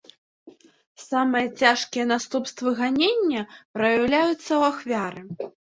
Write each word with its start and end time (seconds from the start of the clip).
Самыя 1.07 1.45
цяжкія 1.59 2.05
наступствы 2.13 2.69
ганення 2.83 3.41
праяўляюцца 3.79 4.45
ў 4.45 4.61
ахвяры. 4.75 5.21